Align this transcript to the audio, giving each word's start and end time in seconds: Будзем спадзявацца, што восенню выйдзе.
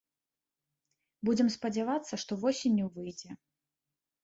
Будзем 1.29 1.51
спадзявацца, 1.57 2.13
што 2.25 2.39
восенню 2.47 2.91
выйдзе. 2.99 3.29